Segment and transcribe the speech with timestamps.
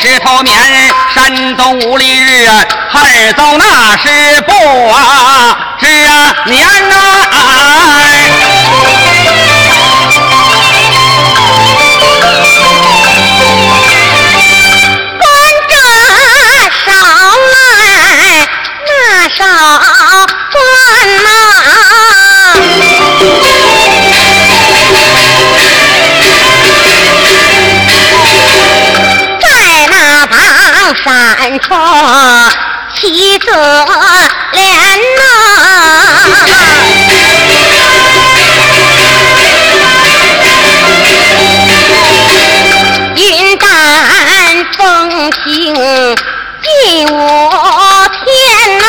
[0.00, 0.54] 石头面，
[1.14, 2.48] 山东五里日，
[2.90, 4.52] 孩儿走那是不
[4.90, 6.94] 啊是啊年呐。
[19.36, 19.93] 少官
[31.54, 31.76] 山坡
[32.96, 33.46] 七色
[34.52, 34.64] 莲
[35.16, 35.22] 呐，
[43.14, 43.66] 云淡
[44.76, 45.74] 风轻
[46.62, 47.18] 进我
[48.24, 48.26] 天
[48.78, 48.82] 呐！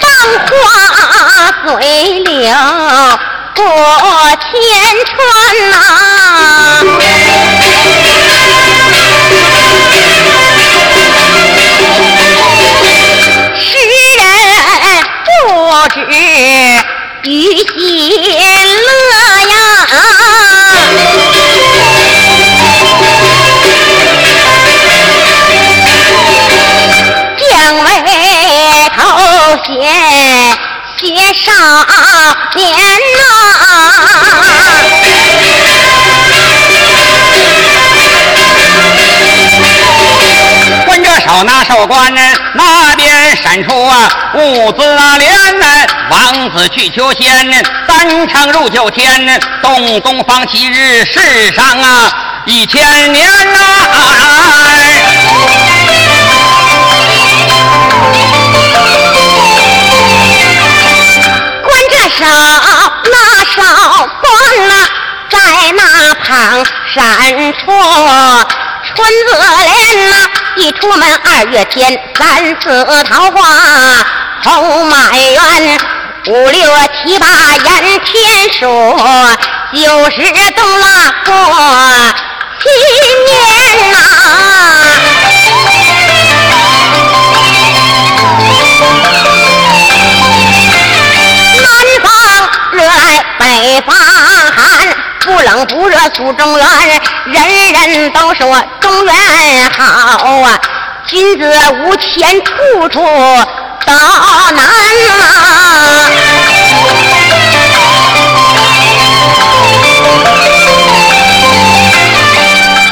[0.00, 0.06] 芳
[0.46, 0.50] 华
[1.66, 1.68] 随
[2.20, 2.30] 流
[3.58, 3.66] 过
[4.38, 4.46] 千
[5.04, 5.18] 川
[5.70, 5.74] 呐！
[13.58, 13.66] 世
[14.16, 14.22] 人
[15.24, 15.28] 不
[15.92, 15.96] 知
[17.24, 17.76] 于喜
[18.78, 18.86] 乐
[19.50, 19.54] 呀！
[27.36, 27.42] 将
[27.82, 27.86] 为
[28.94, 28.96] 头
[29.66, 29.68] 衔
[30.96, 31.02] 写
[31.34, 31.46] 少
[32.54, 32.58] 年
[41.88, 42.14] 手拿手关，
[42.54, 44.82] 那边闪出啊五子
[45.18, 45.54] 连，
[46.10, 47.48] 王子去求仙，
[47.86, 53.58] 单程入九天，东东方七日世上啊一千年呐。
[61.62, 62.24] 关这手
[63.04, 63.62] 那手
[64.20, 64.72] 关呐，
[65.30, 65.38] 在
[65.72, 66.98] 那旁闪
[67.54, 67.66] 出
[68.94, 68.96] 春
[69.26, 70.12] 子莲呐，
[70.58, 73.38] 一出门二月天，三四桃花
[74.42, 75.78] 红满园，
[76.26, 76.60] 五六
[77.04, 78.66] 七八延天数，
[79.72, 80.20] 九十
[80.50, 81.32] 冬拉过
[82.58, 82.68] 新
[83.24, 83.96] 年呐。
[91.62, 91.66] 南
[92.02, 92.06] 方
[92.72, 94.58] 热来北方寒，
[95.28, 96.66] 不冷不热苏中原，
[97.26, 98.50] 人人都说
[98.80, 100.58] 中原好啊。
[101.06, 101.52] 君子
[101.84, 103.00] 无钱，处处
[103.84, 103.92] 都
[104.52, 105.20] 难啊。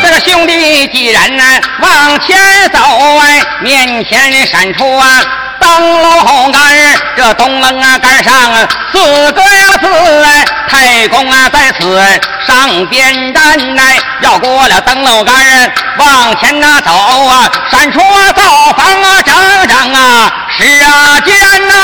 [0.03, 1.43] 这个兄弟既然呢
[1.81, 2.37] 往前
[2.71, 2.79] 走
[3.19, 5.07] 哎，面前闪出啊。
[5.61, 9.87] 灯笼杆儿，这东棱啊杆上啊四个呀字
[10.25, 12.01] 哎，太公啊在此
[12.47, 13.43] 上边站
[13.79, 18.43] 哎，绕过了灯笼杆儿往前呐走啊，闪出啊灶
[18.77, 19.35] 房啊整
[19.69, 21.35] 整啊十啊间
[21.69, 21.75] 呐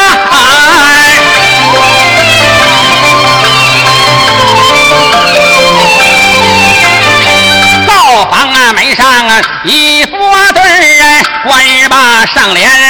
[7.86, 10.10] 灶房啊门上啊一副
[10.54, 12.81] 对儿，官儿吧上联。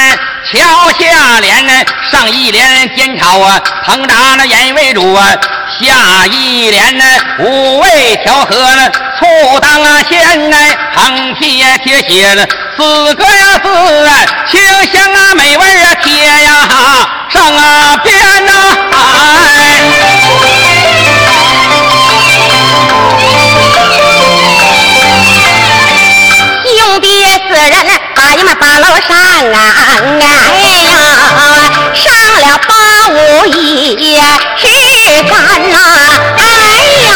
[0.99, 1.73] 下联呢
[2.11, 5.33] 上一联煎炒啊，烹炸那盐为主啊；
[5.79, 7.03] 下一联呢
[7.39, 10.57] 五味调和呢，醋当啊鲜呢，
[10.95, 12.45] 横批呀贴写了
[12.77, 13.69] 四个呀字
[14.05, 14.61] 啊，清
[14.91, 16.67] 香啊美味啊贴呀
[17.29, 18.51] 上啊边呐、
[26.63, 27.07] 兄弟
[27.47, 27.73] 四人
[28.15, 29.55] 啊呀嘛把楼上啊，
[29.87, 30.29] 哎呀，
[33.09, 33.97] 我也
[34.57, 35.33] 是干
[35.69, 35.77] 呐、
[36.37, 36.41] 哎
[37.03, 37.11] 呀！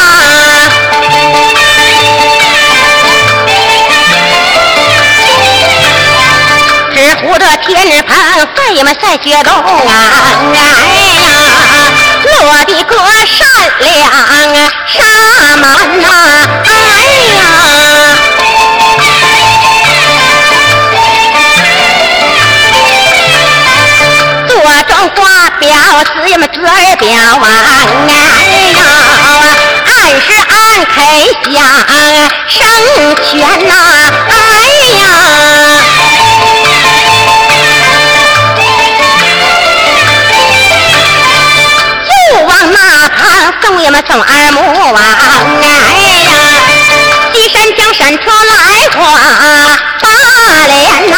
[6.94, 8.16] 只呼着天盘
[8.56, 9.64] 费们晒决洞啊，
[10.56, 10.58] 哎
[11.22, 11.30] 呀！
[12.44, 12.96] 我的个
[13.26, 13.48] 善
[13.80, 14.20] 良啊，
[14.88, 15.04] 沙
[15.58, 16.08] 门呐、
[16.66, 16.77] 啊。
[24.98, 25.70] 做中花表
[26.16, 27.08] 子呀嘛嘴儿表
[27.38, 27.46] 啊，
[28.10, 28.12] 哎
[28.74, 28.82] 呀，
[29.86, 29.92] 按
[30.22, 30.56] 时按
[30.86, 30.96] 开
[31.44, 31.78] 香
[32.48, 32.58] 生
[33.24, 33.72] 全呐，
[34.30, 34.34] 哎
[34.98, 35.04] 呀。
[42.08, 42.12] 就
[42.44, 42.78] 往那
[43.10, 43.18] 旁
[43.62, 44.60] 送呀嘛送二母
[44.94, 45.00] 啊，
[45.62, 46.32] 哎呀，
[47.34, 49.00] 西山江山车来过
[50.02, 50.10] 八
[50.68, 51.16] 连呐，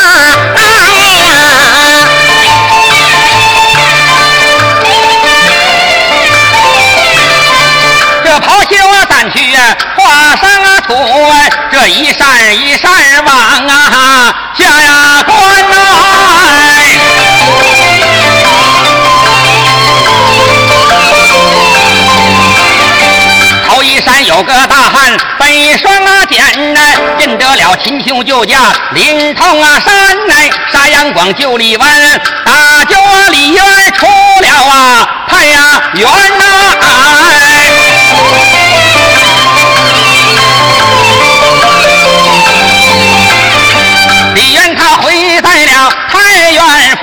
[10.00, 10.94] 画上啊图
[11.30, 12.26] 哎这一扇
[12.58, 12.90] 一扇
[13.26, 13.36] 往
[13.68, 15.76] 啊，下呀关来。
[23.68, 26.80] 头一山有个大汉，背双啊剑呐，
[27.20, 28.58] 认得了秦兄就驾
[28.94, 31.88] 临潼啊山来，杀阳光救李湾，
[32.46, 33.64] 大救啊李渊
[33.94, 36.08] 出了啊太阳园
[36.38, 36.46] 呐。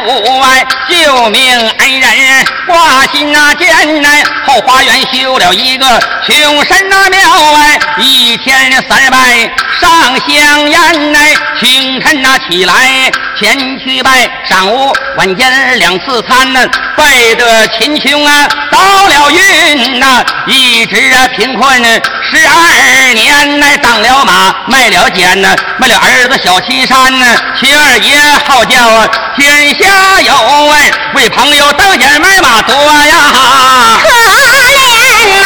[0.06, 5.86] 外，救命恩人挂心那剑来，后花园修了一个
[6.24, 7.18] 穷神那庙
[7.54, 9.50] 哎，一天三拜
[9.80, 9.90] 上
[10.20, 12.72] 香烟来，清晨那起来
[13.38, 16.60] 前去拜，上午晚间两次餐呢，
[16.96, 18.48] 拜得秦琼啊。
[18.70, 21.82] 到了运呐，一直啊贫困
[22.30, 27.26] 十二年来当了马卖了剑呢，卖了儿子小青山呢，
[27.58, 28.76] 秦二爷好叫
[29.36, 29.86] 天下
[30.22, 30.34] 有
[30.70, 30.75] 哎，
[31.14, 33.14] 为朋友当间买马多呀。
[34.02, 34.08] 可
[34.72, 34.78] 怜
[35.40, 35.44] 呐、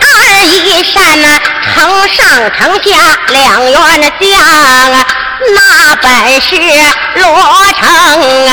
[0.00, 0.04] 二
[0.44, 1.26] 一山呐，
[1.62, 1.74] 城
[2.08, 2.90] 上城下
[3.28, 3.40] 两
[3.70, 3.78] 员
[4.20, 5.06] 将啊，
[5.54, 5.56] 那
[5.96, 6.50] 本是
[7.14, 7.24] 罗
[7.80, 7.82] 城
[8.48, 8.50] 啊，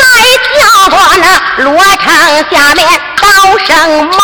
[0.00, 0.02] 来
[0.58, 0.60] 叫
[0.96, 1.24] 我那
[1.64, 1.68] 罗
[2.02, 2.04] 城
[2.50, 2.78] 下面
[3.16, 3.24] 高
[3.66, 3.68] 声
[4.16, 4.18] 骂。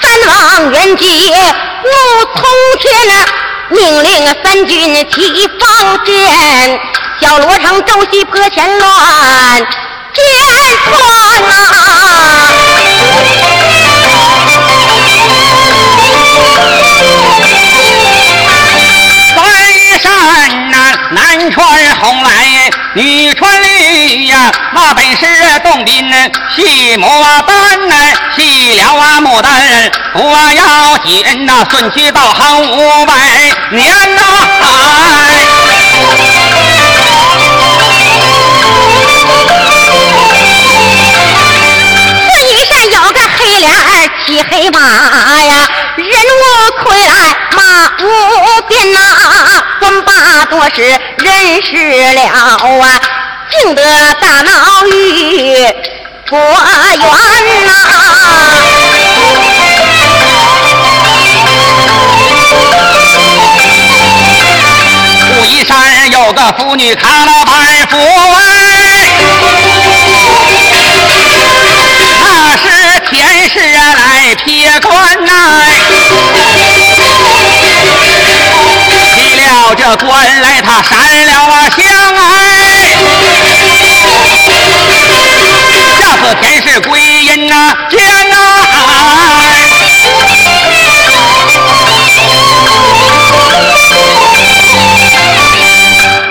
[0.00, 1.32] 三王元吉
[1.84, 1.90] 怒
[2.34, 2.42] 从
[2.80, 3.12] 天呐，
[3.70, 5.60] 命令三军齐方
[6.04, 6.14] 阵，
[7.20, 8.86] 小罗城周西坡前乱，
[10.14, 10.24] 箭
[10.84, 10.92] 穿
[11.42, 11.52] 呐、
[19.34, 19.36] 三
[19.98, 20.74] 山呐、
[21.10, 21.60] 男穿
[22.00, 23.60] 红来，女穿
[24.12, 25.26] 绿呀，那本是
[25.64, 26.12] 洞宾
[26.54, 27.06] 戏牡
[27.46, 27.94] 丹呐，
[28.36, 29.50] 戏了啊牡丹
[30.12, 30.20] 不
[30.54, 33.14] 要紧呐，顺去道行五百
[33.70, 34.22] 年呐、
[42.28, 44.78] 这一山有个黑脸儿骑黑马
[45.40, 45.66] 呀，
[45.96, 47.14] 人无亏来
[47.56, 47.62] 马
[47.98, 48.98] 无边呐，
[49.80, 50.82] 官把多时
[51.16, 52.58] 人事了啊，
[53.62, 53.82] 幸得
[54.20, 55.54] 大闹玉
[56.28, 56.36] 果
[56.96, 57.06] 园
[57.64, 57.70] 呐、
[65.38, 67.54] 武夷山有个妇女扛了板
[67.88, 68.40] 斧哎，
[72.18, 72.26] 那
[72.56, 72.64] 是
[73.08, 75.30] 前世来撇官呐、
[79.14, 80.10] 提了这官
[80.42, 81.80] 来，他闪了啊香
[82.16, 82.31] 啊，
[86.40, 88.36] 前世归阴呐天呐、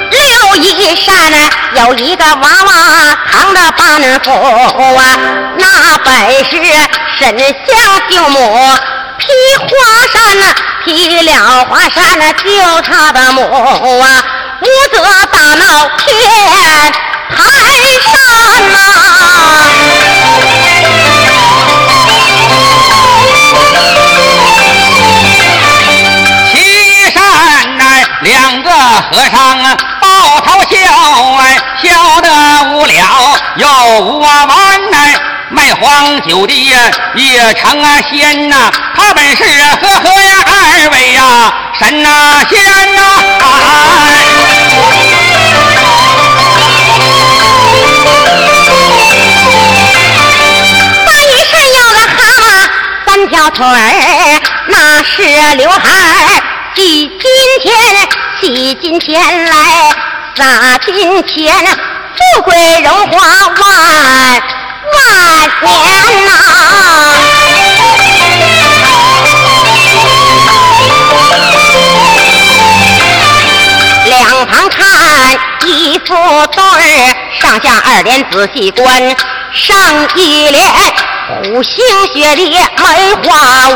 [0.09, 1.37] 六一山呐
[1.75, 4.31] 有一个娃娃扛着板斧
[4.95, 5.17] 啊，
[5.57, 6.13] 那本
[6.45, 6.57] 是
[7.19, 7.51] 沈香
[8.09, 8.39] 救母，
[9.17, 9.27] 劈
[9.57, 9.67] 华
[10.11, 10.45] 山呐，
[10.83, 13.41] 劈了华山呐，救他的母
[14.01, 14.23] 啊，
[14.61, 14.65] 无
[14.95, 16.09] 责大闹天
[17.35, 17.70] 台、
[28.21, 30.77] 两个和尚啊，抱头笑
[31.39, 32.29] 哎，笑得
[32.71, 33.03] 无聊
[33.55, 33.67] 又
[34.01, 34.47] 无完
[34.93, 35.19] 哎。
[35.49, 36.79] 卖黄酒的呀，
[37.15, 42.09] 也成啊仙呐，他本是呵呵呀二位呀，神呐
[42.49, 43.01] 仙呐。
[43.39, 45.10] 那
[53.31, 55.23] 三条腿儿，那是
[55.55, 56.43] 刘海儿
[56.75, 57.17] 系金
[57.63, 57.71] 钱，
[58.41, 59.55] 系金钱来
[60.35, 61.55] 撒金钱，
[62.35, 63.63] 富贵荣华万
[64.93, 64.99] 万
[65.61, 66.29] 年呐、
[74.07, 74.77] 两旁看
[75.65, 76.13] 一副
[76.47, 79.15] 对儿，上下二联仔细观，
[79.53, 79.77] 上
[80.15, 80.61] 一联
[81.27, 82.83] 虎星雪烈梅
[83.23, 83.75] 花舞，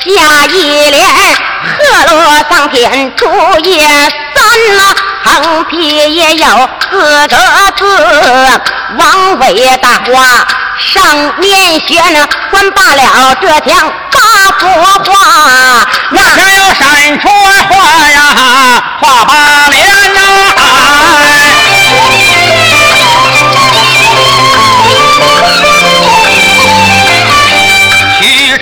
[0.00, 1.06] 下一联
[1.62, 1.68] 鹤
[2.10, 2.16] 落
[2.50, 3.24] 桑田竹
[3.64, 3.78] 叶
[4.34, 4.42] 三
[4.76, 4.80] 呐，
[5.24, 5.74] 横批
[6.14, 6.46] 也有
[6.90, 6.98] 四
[7.28, 7.36] 个
[7.76, 7.84] 字，
[8.98, 10.46] 王伟大花。
[10.78, 11.02] 上
[11.38, 14.20] 面写呢，关罢了这墙八
[14.58, 14.68] 幅
[15.04, 18.20] 画，那这要闪出花呀，
[19.00, 19.76] 花八连
[20.14, 20.20] 呐、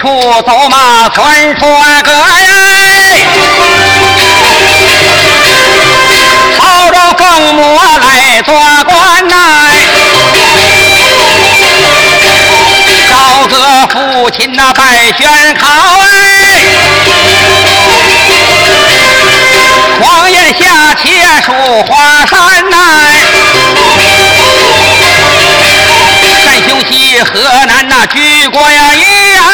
[0.02, 1.24] 走马村
[1.58, 1.66] 出
[2.02, 2.16] 个呀，
[6.56, 6.60] 朝
[6.90, 7.60] 着凤母
[8.02, 9.34] 来做官呐，
[13.10, 13.56] 找个
[13.88, 14.82] 父亲那拜
[15.18, 15.66] 宣考
[16.02, 16.06] 哎，
[20.02, 21.04] 黄檐下且
[21.44, 21.52] 数
[21.88, 22.36] 华山
[22.70, 22.76] 呐。
[26.88, 29.02] 西河南那举国呀一
[29.36, 29.48] 哎，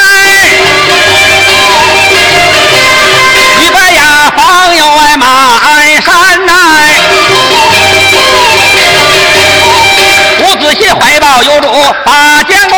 [3.59, 6.53] 一个呀方有哎马鞍山呐，
[10.41, 11.69] 伍子胥怀抱有主
[12.05, 12.77] 把建国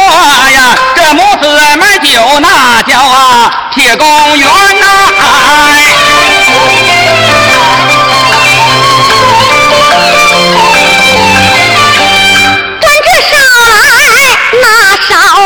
[0.51, 4.07] 呀，这母子们就那叫啊铁公
[4.39, 4.49] 园
[4.81, 4.87] 呐
[5.19, 6.04] 哎。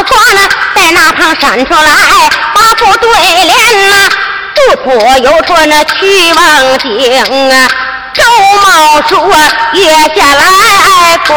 [0.09, 0.41] 说呢，
[0.75, 3.11] 在那旁闪出来八副对
[3.45, 4.09] 联呐、啊，
[4.55, 6.89] 祝左右说那去望景
[7.53, 7.69] 啊，
[8.15, 8.23] 周
[8.63, 8.67] 茂
[9.09, 9.29] 说
[9.75, 9.81] 月
[10.17, 10.43] 下来
[11.27, 11.31] 观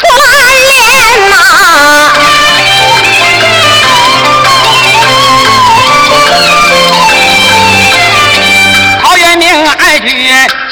[0.00, 0.08] 观
[0.64, 1.32] 联呐。
[9.02, 10.08] 陶渊明爱菊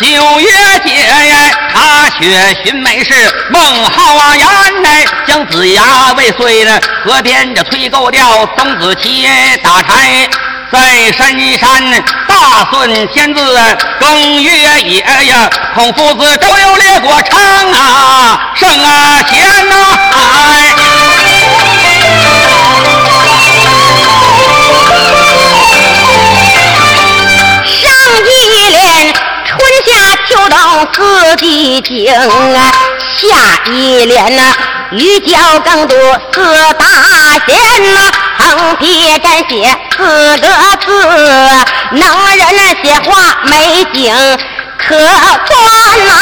[0.01, 0.49] 九月
[0.85, 0.91] 节
[1.29, 1.68] 呀。
[2.11, 3.13] 雪寻梅是
[3.51, 4.89] 孟浩然呐，
[5.27, 5.83] 姜子牙
[6.17, 9.27] 未遂呢，河边这吹够调，曾子期
[9.63, 10.29] 打柴
[10.73, 13.59] 在深山，大顺天字
[14.01, 17.41] 更越野呀，孔夫子周游列国昌
[17.73, 19.75] 啊，圣啊贤呐，
[20.13, 20.75] 哎
[30.51, 32.73] 夏秋冬四季经啊，
[33.19, 33.27] 下
[33.71, 34.43] 一联呐，
[34.93, 35.97] 欲教更多
[36.33, 36.43] 四
[36.75, 36.87] 大
[37.47, 38.01] 贤呐，
[38.39, 40.47] 横撇沾写四个
[40.85, 40.87] 字，
[41.93, 42.03] 能
[42.37, 42.47] 人
[42.83, 44.15] 写画美景
[44.79, 46.13] 可观呐。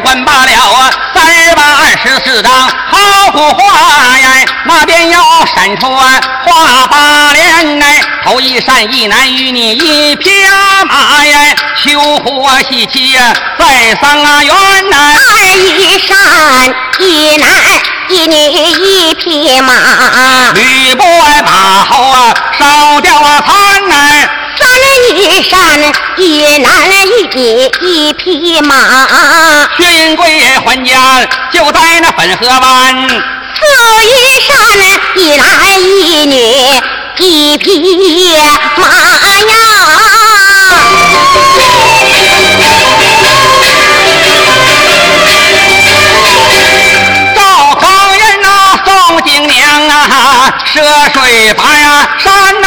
[0.00, 4.30] 管罢了啊，三十八二十四张好古画呀，
[4.64, 10.30] 那边要闪出画八连哎，头一扇一男一女一匹
[10.88, 14.96] 马呀，秋胡喜气呀在三元呐，
[15.30, 16.16] 二一扇
[16.98, 17.48] 一男
[18.08, 19.72] 一女一匹马，
[20.54, 21.04] 吕布
[21.44, 24.28] 马后啊烧掉了残呐。
[24.96, 25.58] 一山，
[26.16, 28.74] 一男一女一匹马，
[29.76, 30.96] 勋贵还家
[31.52, 33.08] 就在那汾河湾。
[33.08, 33.60] 四
[34.06, 34.56] 一山，
[35.16, 35.46] 一男
[35.80, 36.34] 一女
[37.18, 38.32] 一匹
[38.76, 38.82] 马
[39.16, 39.44] 呀。
[47.36, 47.40] 赵
[47.74, 47.84] 匡
[48.16, 48.46] 胤呐，
[48.84, 49.92] 宋金娘啊，
[50.72, 50.80] 涉
[51.12, 51.60] 水爬
[52.18, 52.66] 山呐。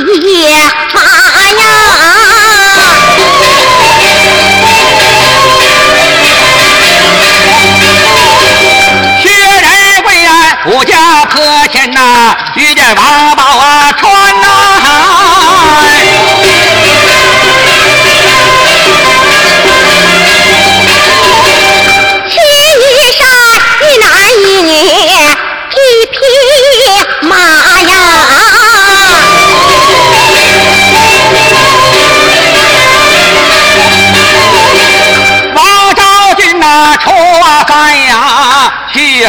[0.00, 2.30] 一匹马呀。
[10.66, 11.42] 五家坡
[11.72, 13.29] 前呐，遇见王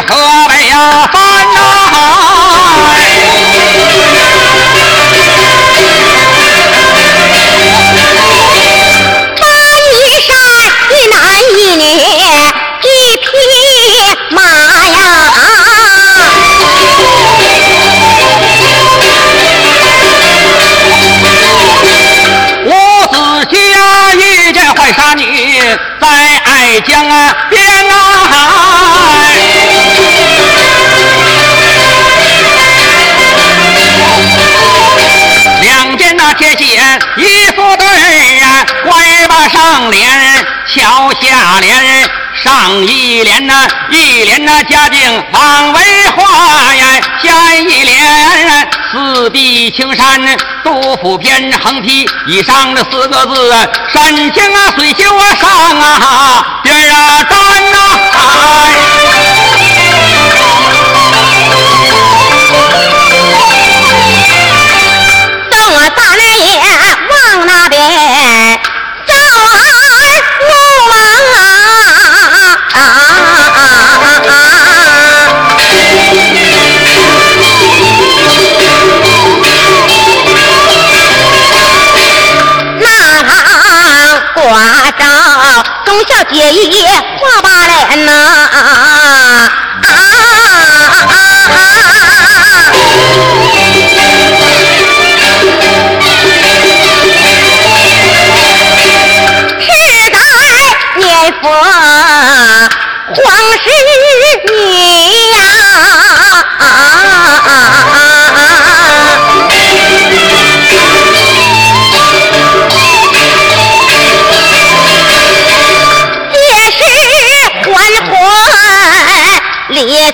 [0.00, 1.31] 河北呀。
[41.22, 45.00] 下联，上一联呐，一联呐，家境
[45.32, 45.80] 方为
[46.16, 50.20] 画呀，下一联四壁青山，
[50.64, 53.52] 杜甫篇横批以上这四个字，
[53.92, 57.38] 山青啊，水秀啊，上啊边啊站
[57.70, 57.78] 呐，
[58.12, 59.01] 哎。
[86.08, 86.84] 小姐一
[87.18, 89.52] 画把脸呐、啊
[99.60, 100.18] 世代
[100.96, 101.48] 念佛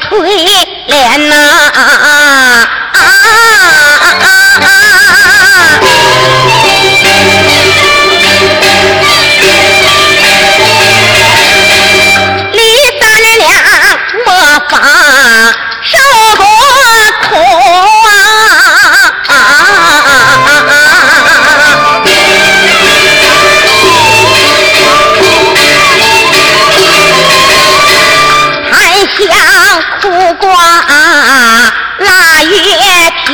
[0.01, 0.31] 垂
[0.87, 2.78] 帘哪、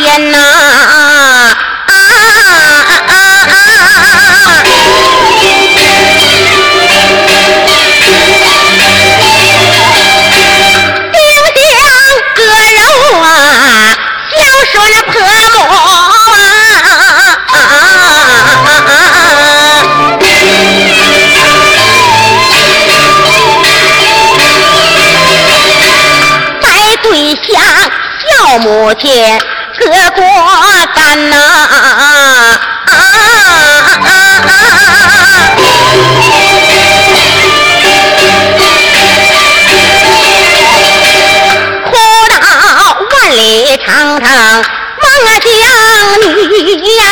[0.04, 1.56] 天呐、啊！
[11.14, 11.16] 丁
[11.80, 11.88] 香
[12.36, 12.38] 割
[12.76, 12.78] 肉
[13.22, 13.24] 啊，
[14.36, 14.36] 孝
[14.72, 15.14] 顺婆
[15.54, 16.36] 母啊！
[26.60, 26.64] 带
[27.02, 27.48] 对象
[28.28, 29.02] 小母亲
[29.84, 30.22] 割果
[30.94, 31.36] 干呐、
[41.84, 41.92] 哭
[42.30, 42.36] 到
[43.10, 43.86] 万里长
[44.22, 45.06] 城望
[45.40, 45.52] 江
[46.22, 46.32] 女
[46.96, 47.02] 呀、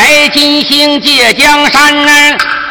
[0.00, 1.94] 白金星借江山，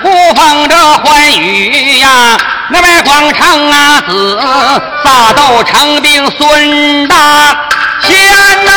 [0.01, 2.35] 呼风着欢雨呀，
[2.71, 4.41] 那外广昌啊子
[5.03, 7.15] 撒豆成兵孙大
[8.01, 8.17] 仙
[8.65, 8.71] 呐、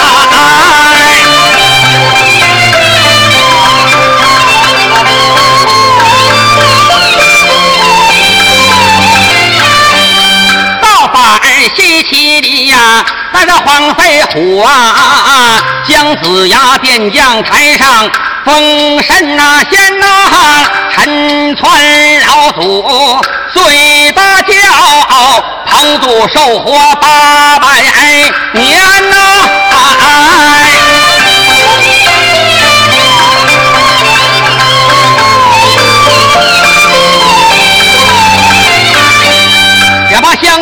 [0.00, 0.04] 造
[13.32, 18.10] 呀，那个黄飞虎啊，姜子牙便将台上
[18.44, 20.06] 封神呐、仙呐、
[20.90, 21.80] 陈川
[22.26, 22.84] 老祖
[23.52, 24.52] 醉大骄
[25.08, 27.82] 傲，彭祖寿活八百
[28.52, 29.16] 年呐、
[30.00, 30.81] 哎。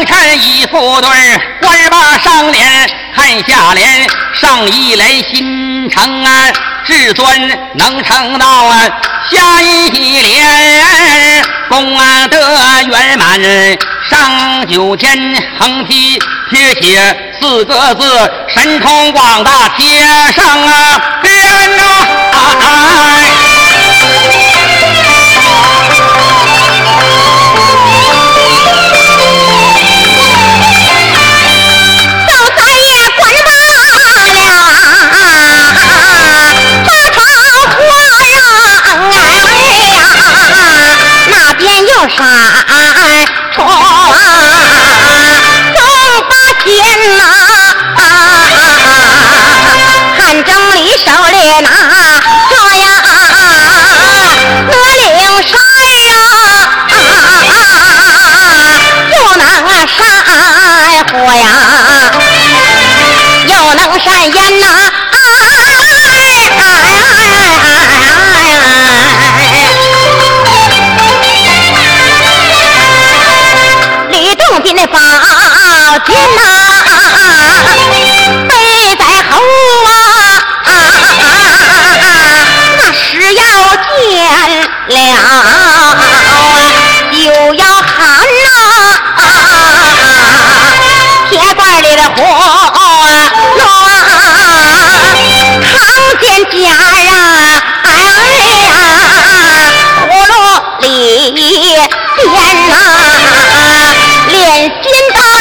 [0.05, 6.31] 衬一副对儿，官把上联，看下联，上一联心诚啊，
[6.85, 7.25] 至尊
[7.75, 8.81] 能成道啊，
[9.31, 9.89] 下一
[10.21, 12.37] 联公安得
[12.85, 13.41] 圆满，
[14.09, 15.17] 上九天
[15.59, 16.19] 横批
[16.51, 21.33] 贴写四个字，神通广大贴上啊边
[21.77, 21.83] 呐、
[22.33, 22.39] 赵
[42.17, 42.50] 山
[74.81, 74.99] 的宝
[76.07, 78.10] 剑呐，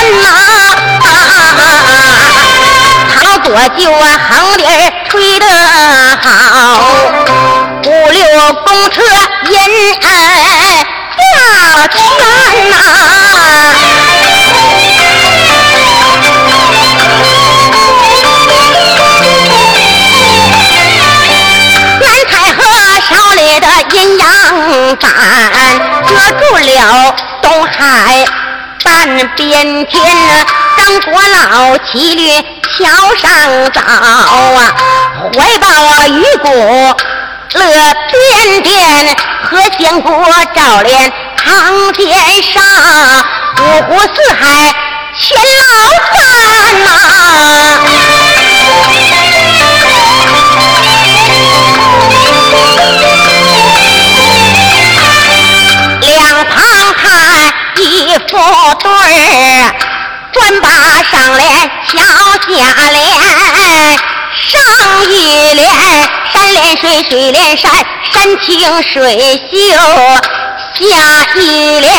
[0.10, 0.24] 丹
[1.00, 1.58] 呐，
[3.14, 4.64] 操作就啊，横笛
[5.10, 5.46] 吹得
[6.22, 6.28] 好，
[7.86, 8.22] 五六
[8.66, 9.02] 公车
[9.50, 9.54] 引
[10.02, 10.04] 下
[11.88, 11.98] 圈
[12.70, 12.72] 呐，
[22.02, 22.58] 南太河
[23.10, 24.28] 烧烈的阴阳
[25.00, 25.08] 山，
[26.08, 27.78] 遮住了东海。
[28.90, 30.02] 半边天，
[30.76, 32.90] 张国老骑驴桥
[33.22, 33.30] 上
[33.72, 34.74] 走啊，
[35.32, 36.50] 怀抱啊玉鼓
[37.54, 37.62] 乐
[38.10, 40.10] 颠颠，和仙姑
[40.56, 42.64] 照脸堂殿上，
[43.60, 44.74] 五湖四海
[45.20, 45.64] 全老
[46.12, 46.18] 三
[46.84, 46.90] 呐，
[56.02, 56.10] 两
[56.46, 56.58] 旁
[56.98, 57.08] 看。
[57.84, 58.38] 一副
[58.80, 59.76] 对儿，
[60.32, 60.68] 转把
[61.10, 61.98] 上联瞧
[62.48, 62.48] 下
[62.92, 62.98] 联，
[64.48, 64.62] 上
[65.10, 65.60] 一联
[66.32, 67.72] 山连水，水连山，
[68.12, 69.56] 山清水秀；
[70.76, 70.86] 下
[71.36, 71.90] 一联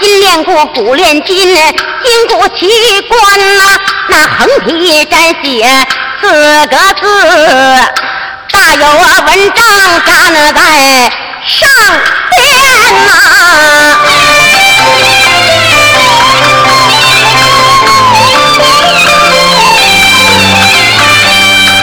[0.00, 2.66] 金连鼓，鼓连金，金鼓起
[3.08, 3.18] 关
[3.58, 3.78] 呐，
[4.08, 5.86] 那横批展写
[6.20, 7.04] 四个字，
[8.50, 9.64] 大有文章
[10.06, 11.12] 站在
[11.46, 11.68] 上
[12.30, 12.36] 边
[13.06, 13.08] 呐。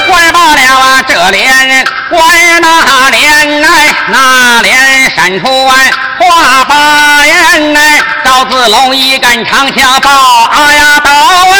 [0.08, 2.20] 怪罢了啊，这连怪
[2.62, 10.10] 那连哎，那连闪出哎话把言哎，赵子龙一杆长枪把
[10.74, 11.12] 呀刀
[11.52, 11.58] 哎，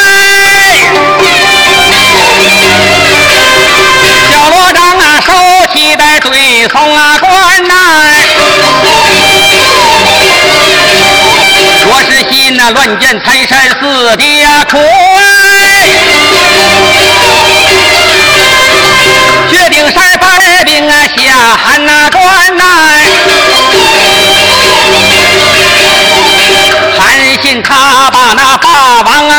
[4.30, 5.34] 小罗章啊手
[5.74, 7.95] 起的对从啊关呐。
[11.96, 15.88] 我是心那乱箭财山四爹苦哎，
[19.50, 20.28] 决定晒白
[20.66, 22.22] 兵啊下汉那关
[22.58, 22.64] 呐，
[27.00, 29.35] 韩信他把那霸王啊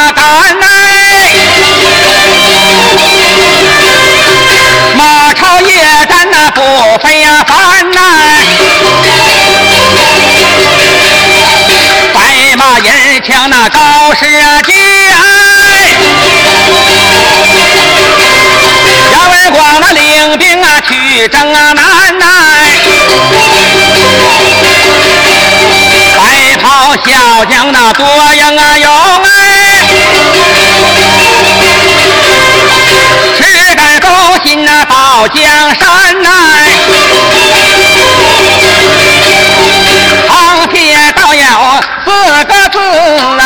[14.19, 14.25] 那高
[14.63, 14.73] 士杰，
[19.13, 22.25] 杨文广那领兵啊取征啊南呐，
[26.17, 28.91] 白袍小将那多英啊勇
[29.25, 29.29] 哎，
[33.39, 34.09] 赤胆忠
[34.45, 36.31] 心那保江山呐。
[40.29, 41.43] 唐铁道有
[42.05, 42.09] 四
[42.45, 42.79] 个字
[43.39, 43.43] 啊，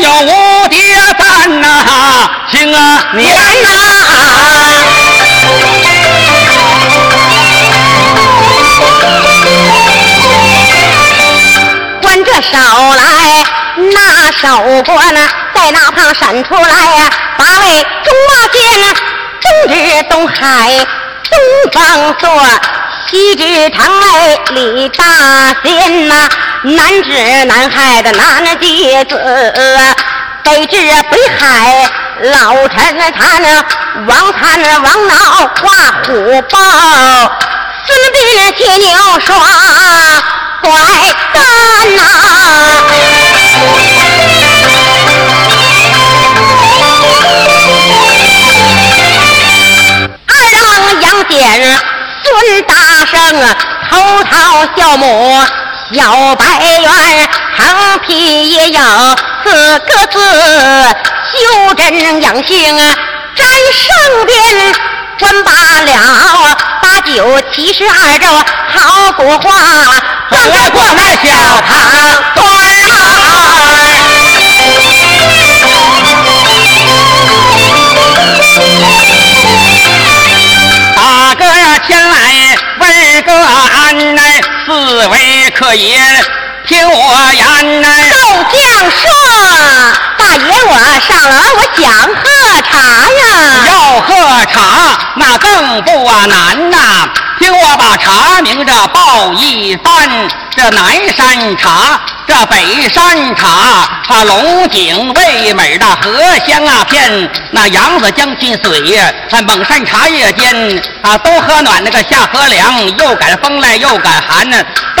[0.00, 1.66] 有无敌咱呐，
[2.50, 3.28] 请啊年
[3.62, 3.68] 呐！
[12.00, 12.56] 关这手
[12.96, 13.44] 来，
[13.92, 15.20] 那手关呐，
[15.54, 16.62] 在那旁闪出来
[16.96, 18.60] 呀，八位中马剑，
[19.40, 20.86] 中指东海
[21.28, 21.38] 东
[21.72, 22.30] 方坐。
[23.06, 25.04] 西至长安李大
[25.64, 26.28] 仙呐，
[26.62, 29.16] 南至南海的南弟子，
[30.42, 30.76] 北至
[31.10, 31.88] 北海
[32.32, 33.42] 老陈参，
[34.06, 35.14] 王参王闹
[35.62, 35.70] 画
[36.04, 36.58] 虎豹，
[37.86, 39.40] 孙膑骑牛双
[40.60, 40.70] 拐
[41.32, 41.42] 担
[41.96, 42.02] 呐，
[50.26, 51.38] 二郎杨戬。
[52.22, 52.74] 孙大
[53.06, 53.56] 圣啊，
[53.90, 54.30] 头套
[54.76, 55.42] 孝母
[55.92, 56.44] 小白
[56.80, 58.80] 猿，横批也要
[59.44, 60.18] 四个字：
[61.32, 62.78] 修真养性
[63.34, 64.72] 战胜边。
[65.18, 65.50] 转罢
[65.82, 68.26] 了，八九七十二周
[68.72, 69.52] 好古话，
[70.30, 71.68] 转过过那小堂
[80.96, 81.44] 大哥
[81.86, 82.14] 前来
[82.78, 84.40] 问个安来，
[84.70, 85.98] 四位客爷
[86.64, 87.88] 听我言呐。
[88.08, 88.20] 宋
[88.52, 89.10] 将说。
[90.16, 90.78] 大爷，我
[91.08, 92.29] 上楼，我讲。
[93.90, 94.14] 要喝
[94.46, 94.60] 茶，
[95.16, 97.08] 那更不啊难呐。
[97.40, 100.08] 听我把茶名这报一番，
[100.54, 102.00] 这南山茶。
[102.28, 108.96] 这北山茶，它龙井味美的荷香啊片，那扬子江亲水，
[109.28, 114.48] 它蒙山茶叶间啊，冬喝暖那个夏喝凉，又赶风来又赶寒。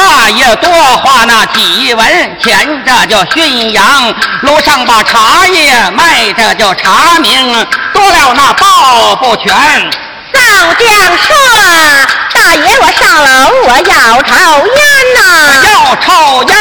[0.00, 2.06] 大爷多话那几文
[2.38, 3.84] 钱，这叫宣扬。
[4.40, 9.52] 楼上把茶叶卖，这叫茶名，多了那报不全。
[10.32, 10.40] 少
[10.72, 11.36] 将说，
[12.32, 14.34] 大爷我上楼，我要抽
[14.66, 14.82] 烟
[15.16, 15.20] 呐，
[15.68, 16.56] 要抽烟。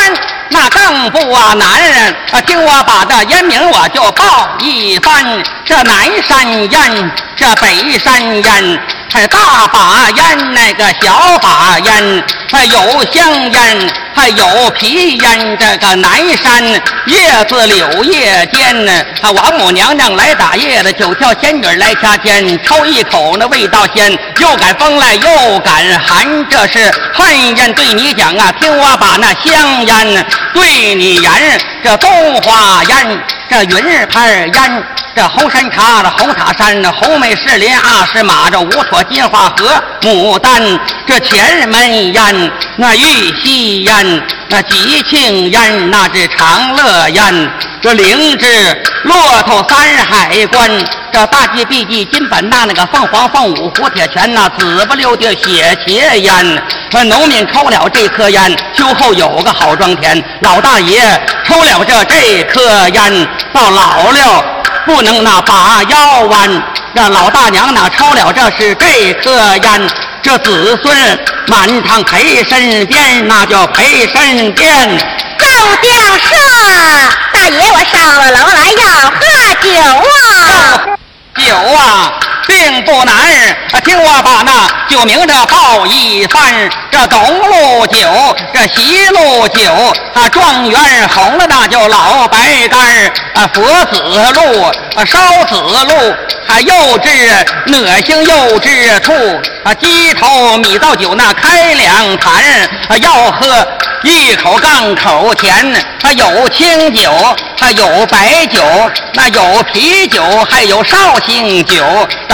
[0.50, 5.42] 那更不啊，男人啊，听我把这烟名我就报一番。
[5.64, 8.80] 这南山烟，这北山烟，
[9.12, 15.58] 还大把烟，那个小把烟，还有香烟，还有皮烟。
[15.58, 16.64] 这个南山
[17.08, 26.48] 叶子柳叶尖呢，啊，王母娘娘来打叶子，九条仙女来掐尖，抽一口那味道鲜，又敢风来又敢寒。
[26.50, 30.26] 这是旱烟对你讲啊，听我把那香烟。
[30.54, 34.84] 对你言，这东华烟，这云日牌烟，
[35.16, 40.62] 这猴山茶，这猴塔山，这猴美石林阿诗马，这五朵金花和，牡丹，
[41.08, 43.02] 这前门烟，那玉
[43.42, 48.48] 溪烟，那吉庆烟，那是长乐烟，这灵芝，
[49.04, 50.68] 骆驼三海关，
[51.14, 60.20] 这大吉碧鸡金本大那个凤凰凤舞胡铁拳，那紫不溜的血茄烟，那农民抽了这颗烟，秋后有个好庄田。
[60.42, 61.00] 老大爷
[61.46, 64.44] 抽了这这颗烟，到老了
[64.88, 66.64] 不能那把腰弯。
[66.96, 69.88] 让老大娘那抽了这是这颗烟，
[70.22, 74.98] 这子孙满堂陪身边，那叫陪身边。
[75.38, 75.48] 众
[75.82, 76.38] 将说
[77.32, 79.20] ：“大爷，我上了楼来要喝
[79.62, 79.70] 酒
[80.28, 80.98] 啊，
[81.36, 82.14] 酒啊。”
[82.50, 83.16] 并不难，
[83.86, 86.42] 听我把那酒名这报一番。
[86.92, 88.10] 这东路酒，
[88.52, 89.72] 这西路酒，
[90.16, 92.82] 啊，状元红了那叫老白干
[93.36, 96.16] 啊，佛子路，啊，烧子路，
[96.48, 97.10] 啊又制
[97.68, 99.14] 恶心又制醋，
[99.64, 102.34] 啊，鸡头米造酒那开两坛，
[102.90, 103.68] 啊，要喝
[104.02, 105.54] 一口杠口甜，
[106.02, 108.62] 啊有清酒，啊有白酒，
[109.14, 111.86] 那有啤酒，还有绍兴酒。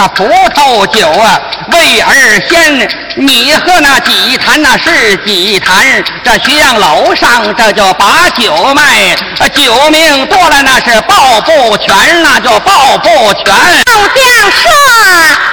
[0.08, 1.40] 葡萄酒啊，
[1.72, 2.88] 味儿鲜。
[3.18, 6.04] 你喝那几坛那是几坛？
[6.22, 9.16] 这徐阳楼上这就把酒卖，
[9.54, 13.54] 酒命多了那是报不全，那就报不全。
[13.86, 14.70] 老将说。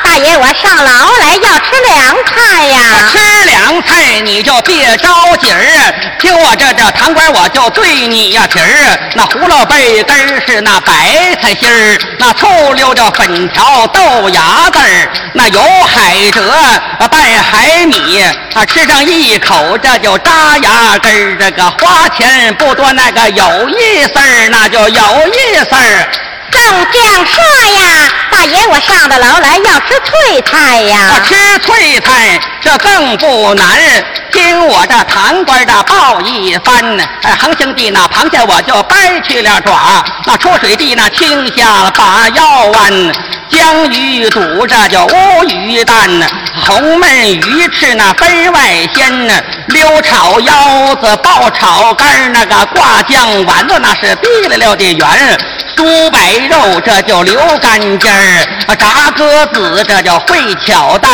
[0.04, 2.80] 大爷，我上牢来要吃凉菜呀！
[3.12, 9.00] 吃凉菜你就别着急儿，听我这这堂官我就对你呀皮儿。
[9.16, 10.94] 那胡萝卜根是那白
[11.42, 16.42] 菜心儿，那醋溜着粉条豆芽子儿，那有海蜇
[17.10, 18.22] 拌海米，
[18.54, 21.38] 啊吃上一口这就扎牙根儿。
[21.38, 26.10] 这个花钱不多，那个有意思儿，那就有意思儿。
[26.52, 27.44] 众将说
[27.80, 31.20] 呀，大爷，我上的楼来要吃脆菜呀。
[31.28, 33.68] 吃脆菜这更不难，
[34.32, 37.00] 听我这堂官的报一番。
[37.24, 43.12] 哎，横行地那螃蟹我就掰去了爪，那出水地那青虾把腰弯。
[43.54, 45.96] 江鱼肚这叫乌鱼蛋，
[46.66, 48.60] 红焖鱼翅那分外
[48.96, 49.44] 鲜。
[49.68, 55.08] 溜炒腰子，爆炒肝那个挂酱丸子那是滴溜溜的圆。
[55.76, 61.12] 猪白肉这叫溜干尖儿，炸鸽子这叫会巧蛋，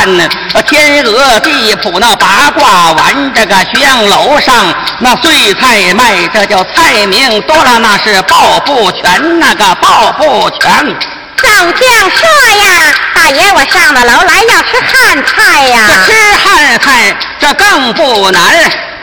[0.66, 11.19] 天鹅地府那八卦丸，这个学阳楼上那碎菜卖，这叫菜名多了那是报不全，那个报不全。
[11.42, 12.28] 众将说
[12.64, 16.12] 呀，大爷我上了楼来要吃汉菜呀，这吃
[16.44, 18.42] 汉菜这更不难。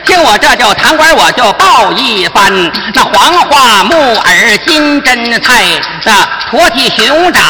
[0.07, 2.49] 听我这叫堂官，我就报一番。
[2.93, 5.61] 那黄花木耳金针菜，
[6.05, 6.13] 那
[6.49, 7.43] 驼蹄熊掌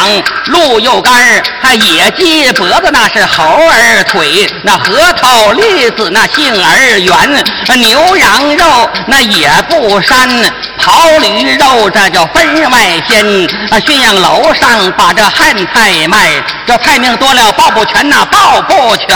[0.47, 1.13] 鹿肉干
[1.61, 7.45] 还野鸡脖子那是猴儿腿，那核桃栗子那杏儿圆，
[7.79, 13.47] 牛羊肉那也不膻，跑驴肉这叫分外鲜。
[13.69, 19.07] 啊，驯养楼上把这汉菜卖，这菜名多了报不全呐，报不全。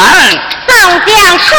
[0.68, 1.58] 宋将说：“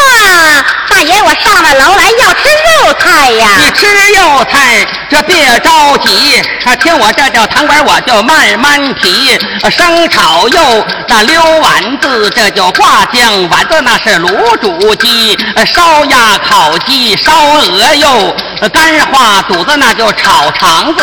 [0.89, 3.49] 大爷，我上了楼来要吃肉菜呀。
[3.59, 6.43] 你吃肉菜，这别着急，
[6.81, 9.39] 听我这叫糖管，我就慢慢提。
[9.71, 15.39] 生炒肉，那溜丸子，这叫挂酱丸子，那是卤煮鸡。
[15.67, 18.37] 烧鸭、烤鸡、烧鹅肉，
[18.69, 21.03] 干花肚子，那就炒肠子。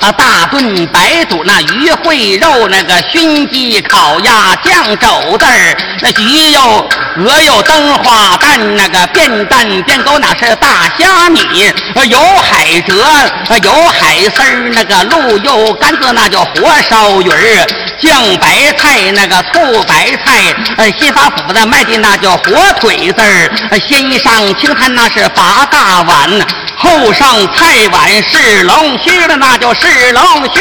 [0.00, 5.46] 啊，大炖白肚，那鱼烩肉，那个熏鸡、烤鸭、酱肘子
[6.00, 7.62] 那鱼肉、鹅肉。
[7.62, 11.40] 灯花蛋那个变蛋变狗那是大虾米，
[12.08, 14.42] 有海蜇，有海丝，
[14.72, 16.52] 那个鹿肉干子那叫火
[16.88, 17.30] 烧鱼，
[18.00, 30.22] 酱白菜那个醋白菜，呃，新发府的卖的那叫火腿子儿，先上清餐那是八大碗，后上菜碗是龙须的那叫是龙
[30.54, 30.60] 须。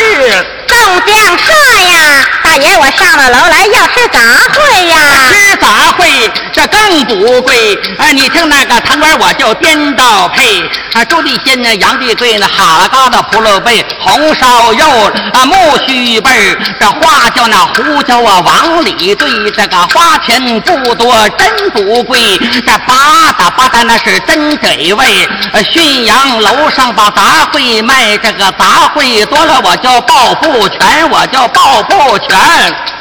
[0.69, 1.53] 宋将说
[1.89, 4.19] 呀，大爷，我上了楼来要吃杂
[4.53, 4.97] 烩呀。
[5.33, 7.77] 吃杂烩这更不贵。
[7.97, 10.61] 哎，你听那个堂官，我就颠倒配。
[10.93, 14.87] 啊，朱地鲜呢，杨地贵呢，哈拉嘎的胡萝卜，红烧肉
[15.33, 16.31] 啊，木须贝
[16.79, 19.27] 这花椒那胡椒啊，往里兑。
[19.51, 22.37] 这个花钱不多，真不贵。
[22.65, 25.27] 这八大八大那是真给味。
[25.69, 30.69] 驯养楼上把杂烩卖，这个杂烩多了我就报不。
[30.69, 32.36] 全我就报不全。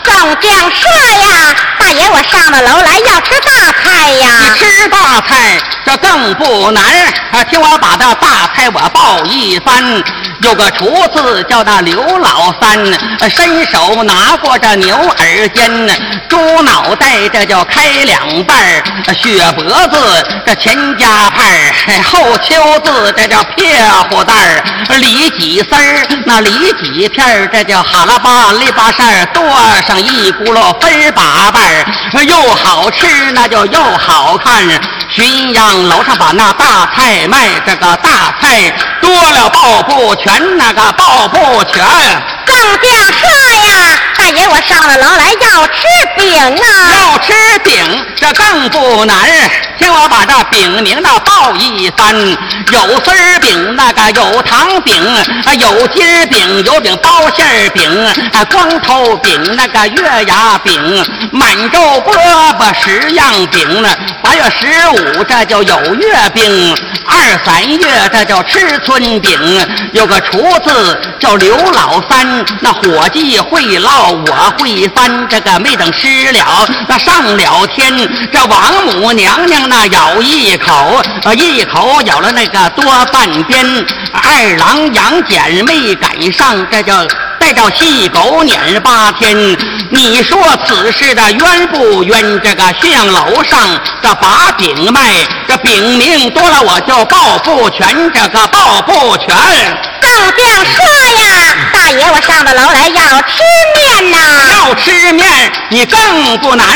[0.03, 0.89] 众将说
[1.29, 3.51] 呀，大爷我上了楼来要吃大
[3.83, 4.31] 菜呀。
[4.41, 6.85] 你吃大菜这更不难，
[7.33, 10.03] 啊，听我把这大菜我报一番。
[10.43, 12.79] 有个厨子叫那刘老三，
[13.31, 15.71] 伸手拿过这牛耳尖，
[16.29, 18.57] 猪脑袋这叫开两半
[19.15, 21.73] 血脖子这前夹派
[22.03, 23.67] 后秋子这叫撇
[24.11, 26.51] 胡蛋儿，里脊丝儿那里
[26.83, 29.43] 脊片这叫哈拉巴里巴扇儿，剁
[29.87, 31.63] 上一轱辘分八瓣
[32.27, 34.57] 又好吃那就又好看。
[35.17, 41.83] 巡阳楼上把那大菜卖，这个大菜多了报不全，那个报不全。
[42.47, 43.31] 宋将说
[43.67, 45.83] 呀，大爷我上了楼来要吃
[46.17, 49.15] 饼啊，要吃饼这更不难。
[49.79, 52.17] 听我把这饼名那报一番，
[52.73, 55.07] 有丝儿饼，那个有糖饼，
[55.45, 60.83] 啊有筋饼，有饼包馅儿饼，啊光头饼，那个月牙饼，
[61.31, 62.17] 满洲饽
[62.59, 63.95] 饽十样饼呢。
[64.23, 66.75] 八月十五这就有月饼，
[67.07, 69.39] 二三月这叫吃春饼。
[69.93, 75.27] 有个厨子叫刘老三，那伙计会烙，我会翻。
[75.29, 77.93] 这个没等吃了，那上了天，
[78.33, 79.69] 这王母娘娘。
[79.69, 81.03] 那咬一口，
[81.35, 83.67] 一口咬了那个多半边。
[84.13, 87.07] 二郎杨戬没赶上，这叫
[87.39, 89.37] 带着细狗撵八天。
[89.91, 92.17] 你说此事的冤不冤？
[92.43, 93.59] 这个巷楼上
[94.03, 95.01] 这把饼卖，
[95.49, 99.35] 这饼名多了我就报不全，这个报不全。
[100.03, 100.85] 宋将说
[101.19, 103.43] 呀，大爷我上了楼来要吃
[103.77, 104.19] 面呐，
[104.53, 106.67] 要吃面你更不难。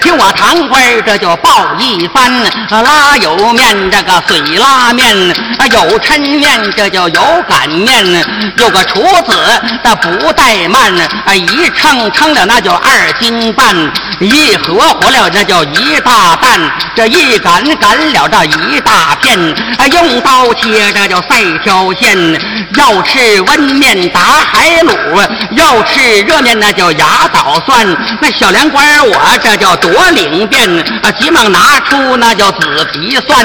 [0.00, 2.32] 听我堂官这就报一番。
[2.70, 5.14] 拉油面，这个水拉面；
[5.72, 8.04] 有抻面，这叫有擀面。
[8.56, 9.38] 有个厨子，
[9.96, 13.74] 不怠慢，啊一称称了那就二斤半，
[14.20, 19.38] 一合和了那叫一大担，这一擀擀了这一大片。
[19.78, 22.16] 啊用刀切，这叫赛条线。
[22.76, 24.96] 要吃温面打海卤，
[25.52, 27.86] 要吃热面那叫牙捣蒜。
[28.20, 32.54] 那小粮官我这叫多灵便，啊急忙拿出那叫。
[32.54, 33.44] 紫皮蒜，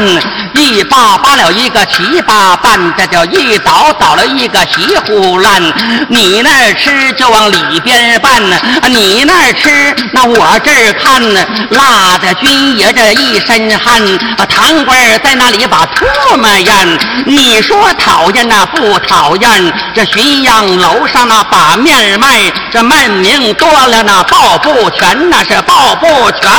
[0.54, 5.62] 一扒扒了一个七八瓣，这叫一倒倒了一个稀糊烂。
[6.10, 8.42] 你你那儿吃就往里边拌，
[8.88, 14.02] 你那儿吃那我这儿看呢，辣的军爷这一身汗。
[14.38, 19.74] 啊堂官在那里把唾沫咽，你说讨厌那不讨厌？
[19.94, 26.50] 这浔阳楼上那把面卖，这卖名多了那报不全，那是报不全。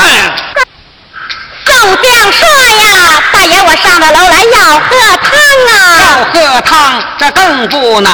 [1.71, 5.31] 宋将说呀，大爷，我上了楼来要喝汤
[5.71, 8.13] 啊，要喝汤，这更不难。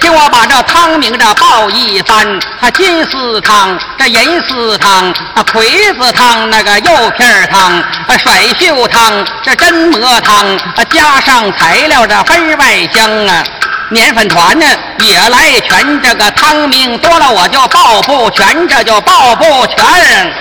[0.00, 2.26] 听我把这汤名这报一番：
[2.60, 10.46] 啊金丝汤，这银丝汤，啊葵子汤，那个肉片汤，啊甩袖汤，这榛蘑汤，
[10.76, 13.44] 啊加上材料这分外香啊。
[13.90, 14.66] 面粉团呢
[14.98, 19.76] 也来全，这个汤名多了我就报不全，这就报不全。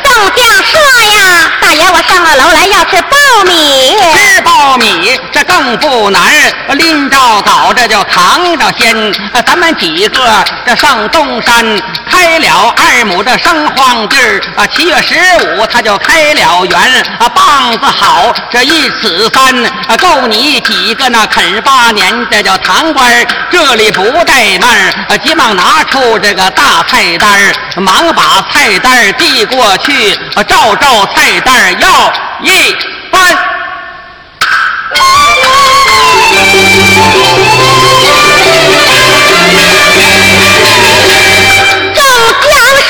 [0.03, 3.95] 宋家说呀，大爷我上了楼来要吃苞米。
[4.13, 6.21] 吃苞米这更不难，
[6.73, 9.13] 拎着镐这就扛着先。
[9.45, 11.63] 咱们几个这上东山
[12.09, 16.79] 开了二亩这生荒地儿啊，七月十五他就开了园
[17.19, 32.75] 啊，棒子好这一尺三啊，够你几个那啃八年，这叫糖官儿这里不怠慢急忙拿出这个大菜单儿忙把菜单儿递过去，啊照照菜单儿要一
[33.11, 33.37] 番。
[41.95, 42.01] 周
[42.41, 42.53] 江
[42.87, 42.89] 说：“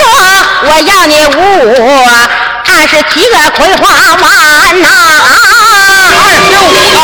[0.63, 1.75] 我要你五五
[2.65, 3.83] 二十七个葵花
[4.21, 4.87] 丸呐、
[6.13, 6.95] 二十五个，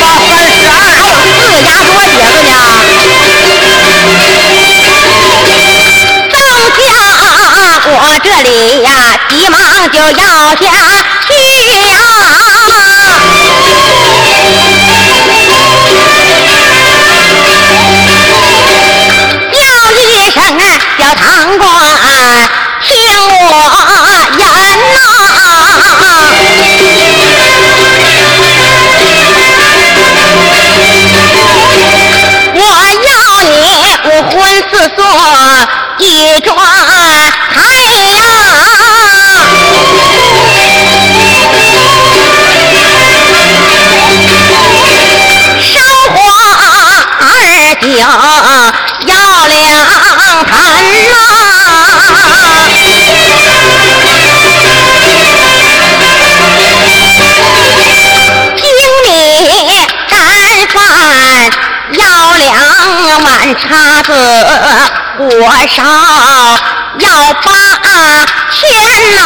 [0.00, 2.50] 三十二，还有四个鸭脖节子呢。
[6.32, 6.36] 到
[6.78, 6.80] 家
[7.86, 7.92] 我
[8.22, 8.88] 这里呀，
[9.28, 9.58] 急忙
[9.92, 10.24] 就要
[10.56, 10.64] 下
[11.28, 11.30] 去
[36.40, 36.69] 一桌
[65.40, 65.82] 多少
[66.98, 67.08] 要
[67.42, 67.50] 八
[68.52, 68.68] 千
[69.14, 69.18] 呐、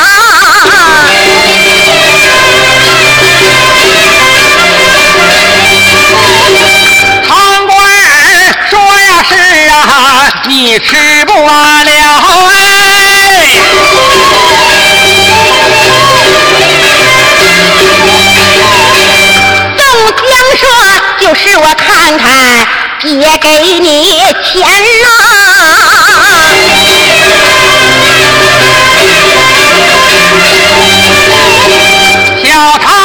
[7.26, 7.82] 堂官儿
[8.70, 9.34] 说呀是
[9.68, 9.74] 啊，
[10.46, 11.90] 你吃不完了
[12.52, 12.54] 哎。
[19.76, 19.82] 宋
[20.16, 20.24] 江
[20.60, 20.62] 说
[21.20, 22.66] ：“就是我看看，
[23.02, 23.86] 也给你
[24.42, 24.61] 钱
[25.05, 25.07] 呐、
[32.42, 32.48] 小
[32.78, 33.03] 唐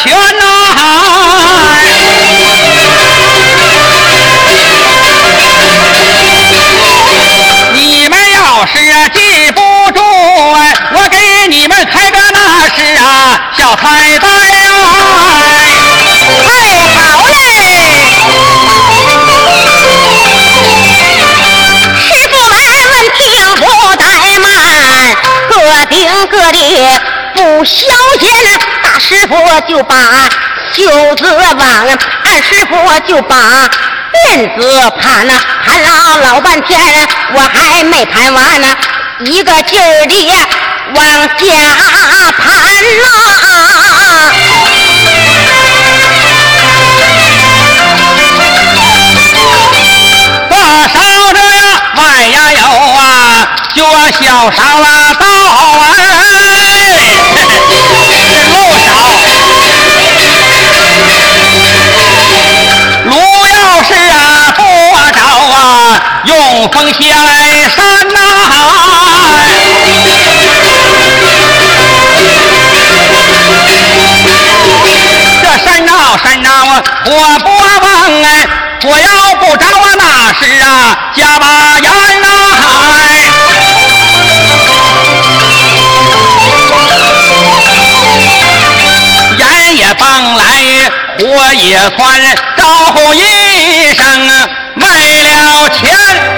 [0.00, 0.42] 全呐、
[7.74, 8.78] 你们要是
[9.12, 9.60] 记不
[9.92, 10.00] 住
[10.54, 11.18] 哎，我给
[11.48, 12.38] 你们开个那
[12.76, 14.70] 是啊小菜单呀、
[16.44, 16.48] 太
[16.94, 17.34] 好嘞！
[22.06, 22.56] 师傅们
[23.18, 23.20] 听
[23.56, 24.02] 不怠
[24.38, 24.46] 慢，
[25.48, 25.52] 各
[25.86, 25.96] 顶
[26.28, 26.56] 各的
[27.34, 27.76] 不消
[28.20, 28.48] 闲呐。
[28.98, 29.36] 师傅
[29.66, 29.94] 就把
[30.72, 31.24] 袖子
[31.56, 32.76] 挽，二师傅
[33.06, 33.36] 就把
[34.12, 35.32] 辫子盘呐，
[35.64, 38.66] 盘了老半天，我还没盘完呢，
[39.20, 40.46] 一个劲儿的
[40.94, 41.04] 往
[41.38, 41.46] 下
[42.36, 42.46] 盘
[43.02, 43.06] 呐、
[50.48, 50.98] 多少
[51.32, 51.62] 这呀
[51.96, 52.98] 外呀有啊，
[53.74, 55.24] 就啊小少啊到
[66.66, 67.78] 风下来山
[68.12, 68.18] 呐，
[75.40, 75.90] 这山呐
[76.22, 76.48] 山呐，
[77.04, 78.26] 我不忘哎，
[78.84, 79.06] 我要
[79.36, 80.02] 不着我那
[80.34, 80.66] 是啊
[81.14, 81.46] 家把
[81.78, 81.86] 烟
[82.20, 82.26] 呐，
[89.38, 89.42] 烟
[89.76, 90.42] 也放来
[91.18, 91.22] 火
[91.54, 91.98] 也窜，
[92.56, 94.02] 招呼一声
[94.76, 94.84] 为
[95.22, 96.37] 了钱。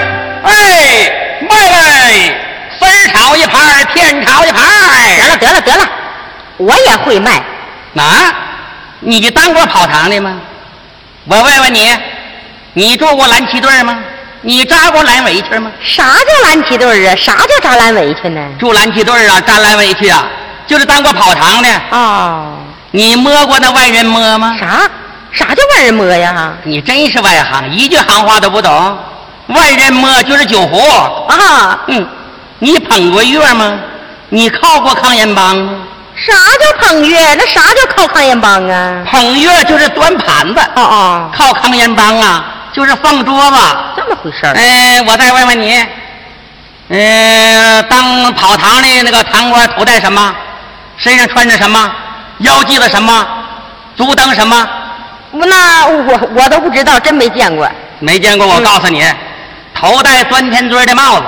[0.71, 1.11] 哎，
[1.49, 2.35] 卖嘞，
[2.79, 4.63] 粉炒一盘片，炒一盘
[5.17, 5.27] 得。
[5.27, 5.89] 了得了得了，
[6.57, 7.43] 我也会卖。
[7.97, 8.33] 啊，
[9.01, 10.39] 你当过跑堂的吗？
[11.25, 11.89] 我问问你，
[12.73, 13.99] 你做过蓝旗队吗？
[14.43, 15.69] 你扎过蓝围裙吗？
[15.83, 17.15] 啥叫蓝旗队啊？
[17.15, 18.41] 啥叫扎蓝围裙呢？
[18.57, 20.25] 住蓝旗队啊，扎蓝围裙啊，
[20.65, 21.69] 就是当过跑堂的。
[21.91, 22.57] 哦，
[22.91, 24.55] 你摸过那外人摸吗？
[24.59, 24.89] 啥？
[25.33, 26.53] 啥叫万人摸呀？
[26.63, 28.97] 你真是外行，一句行话都不懂。
[29.53, 30.79] 外人摸就是酒壶。
[31.27, 32.07] 啊，嗯，
[32.59, 33.79] 你捧过月吗？
[34.29, 35.73] 你靠过炕沿帮吗？
[36.15, 37.35] 啥叫捧月？
[37.35, 39.03] 那啥叫靠炕沿帮啊？
[39.09, 43.57] 捧月就是端盘子，哦哦，靠炕沿帮啊，就是放桌子。
[43.97, 44.53] 这么回事儿。
[44.53, 45.85] 哎，我再问问你，
[46.89, 50.33] 呃，当跑堂的那个堂官头戴什么？
[50.97, 51.91] 身上穿着什么？
[52.39, 53.27] 腰系的什么？
[53.95, 54.67] 足蹬什么？
[55.31, 57.69] 那我我都不知道，真没见过。
[57.99, 59.03] 没见过，我告诉你，
[59.81, 61.25] 头戴钻天锥的帽子，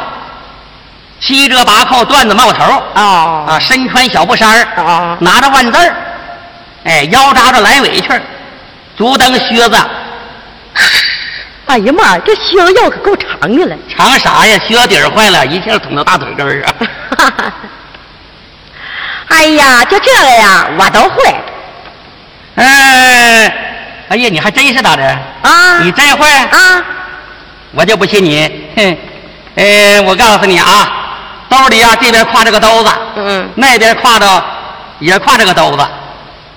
[1.20, 5.96] 七折八扣缎子帽头，哦啊，身穿小布衫儿哦拿着万字儿，
[6.86, 8.22] 哎，腰扎着蓝围裙儿，
[8.96, 9.76] 足蹬靴子，
[11.66, 13.76] 哎呀妈，这靴子腰可够长的了。
[13.98, 14.60] 长啥呀？
[14.68, 16.74] 靴子底儿坏了，一下捅到大腿根儿啊！
[19.30, 21.36] 哎呀，就这个呀，我都会
[22.56, 23.48] 哎，
[24.10, 25.04] 哎呀，你还真是咋的？
[25.42, 25.80] 啊。
[25.82, 26.28] 你真会？
[26.32, 26.86] 啊？
[27.74, 28.50] 我就不信你。
[28.76, 28.98] 哼，
[29.56, 30.92] 呃，我告诉你啊，
[31.50, 34.44] 兜里啊这边挎着个兜子，嗯那边挎着
[35.00, 35.86] 也挎着个兜子，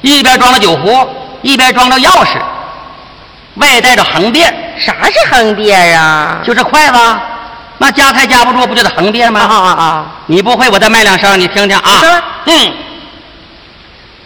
[0.02, 1.06] 一边装着酒壶，
[1.42, 2.38] 一边装着钥匙，
[3.56, 6.38] 外带着横店，啥是横店啊？
[6.44, 6.94] 就是筷子，
[7.78, 9.40] 那夹菜夹不住，不就得横辫啊吗？
[9.40, 10.06] 啊啊啊！
[10.26, 12.00] 你不会，我再卖两声，你听听啊。
[12.00, 12.72] 说嗯，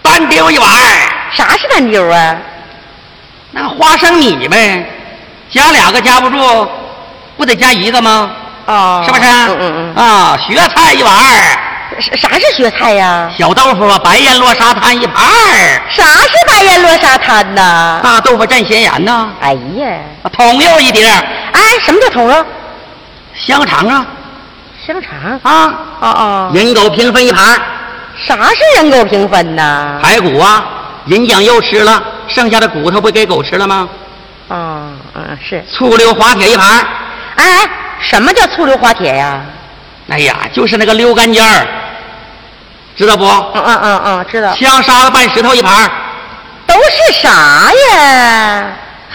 [0.02, 0.68] 单丢一碗，
[1.32, 2.36] 啥是单丢啊？
[3.52, 4.88] 那花生米呗，
[5.50, 6.68] 夹两个夹不住，
[7.40, 8.30] 不得加一个吗？
[8.66, 9.22] 哦，是不是？
[9.58, 11.12] 嗯嗯啊，雪菜一碗
[11.98, 13.28] 啥啥是雪菜呀？
[13.36, 17.98] 小豆腐啊白燕落沙滩一盘儿，啥是白燕落沙滩呐？
[18.02, 19.98] 大豆腐蘸咸盐呐，哎呀，
[20.32, 22.44] 筒肉一碟儿，哎，什么叫筒肉？
[23.34, 24.06] 香肠啊
[24.86, 25.40] 香肠。
[25.42, 27.60] 啊，哦哦，人狗平分一盘儿，
[28.26, 29.98] 啥是人狗平分呐？
[30.02, 30.62] 排骨啊，
[31.06, 33.88] 人讲又吃了，剩下的骨头不给狗吃了吗？
[34.48, 35.64] 哦，嗯是。
[35.70, 36.86] 醋溜滑铁一盘儿，
[37.36, 37.70] 哎哎，
[38.00, 39.40] 什么叫醋溜滑铁呀？
[40.10, 41.66] 哎呀，就是那个溜干尖儿，
[42.96, 43.24] 知道不？
[43.24, 44.54] 嗯嗯嗯嗯，知道。
[44.54, 45.90] 香沙子拌石头一盘儿，
[46.66, 48.66] 都是啥呀？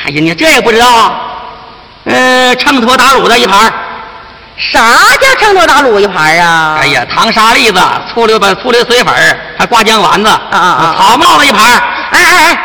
[0.05, 1.19] 哎呀，你这也不知道？
[2.05, 3.73] 呃，秤砣打卤的一盘儿。
[4.57, 4.79] 啥
[5.19, 6.77] 叫秤砣打卤一盘啊？
[6.79, 7.81] 哎，呀，糖沙栗子、
[8.13, 12.57] 醋溜把醋溜水粉儿还挂浆丸子，啊啊啊草帽子一盘儿，哎哎哎，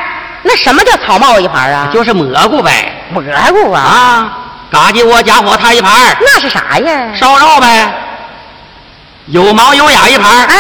[0.45, 1.89] 那什么叫草帽一盘啊？
[1.93, 2.95] 就是蘑菇呗。
[3.11, 3.81] 蘑菇啊？
[3.83, 4.33] 啊，
[4.71, 7.09] 嘎叽窝夹火炭一盘儿，那是啥呀？
[7.15, 7.93] 烧肉呗。
[9.27, 10.57] 有毛有眼一盘儿，哎，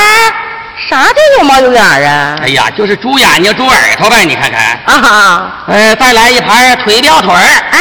[0.88, 2.36] 啥叫有毛有眼啊？
[2.42, 4.61] 哎呀，就是猪眼睛、猪耳朵呗，你看看。
[4.84, 7.38] 啊哈，呃，再来一盘儿腿吊腿儿，
[7.70, 7.80] 哎，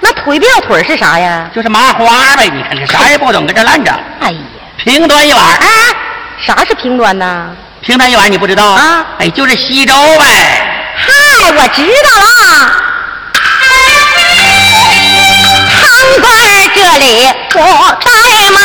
[0.00, 1.48] 那腿吊腿是啥呀？
[1.54, 2.48] 就是麻花呗。
[2.52, 3.92] 你看这啥也不懂，搁这烂着。
[4.20, 4.38] 哎呀，
[4.76, 5.66] 平端一碗儿，哎，
[6.44, 7.50] 啥是平端呢？
[7.82, 10.24] 平端一碗你不知道啊哎，就是稀粥呗。
[10.96, 12.72] 嗨，我知道了。
[16.10, 16.28] 堂官
[16.74, 18.60] 这里不怠慢，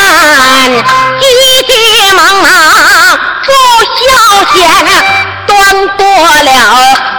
[1.19, 1.25] 急
[1.67, 1.71] 急
[2.13, 2.49] 忙忙
[3.45, 3.51] 不
[3.93, 4.01] 消
[4.51, 4.57] 闲，
[5.45, 6.49] 端多了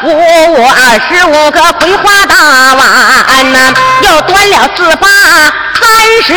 [0.02, 0.06] 五
[0.52, 2.34] 五二十五个葵花大
[2.74, 3.72] 碗呐，
[4.02, 5.86] 又端了四八三
[6.24, 6.34] 十